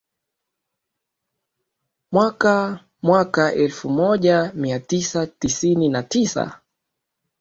Mwaka 2.11 2.79
mwaka 3.01 3.53
elfu 3.53 3.89
moja 3.89 4.51
mia 4.55 4.79
tisa 4.79 5.27
tisini 5.27 5.89
na 5.89 6.03
tisa 6.03 6.59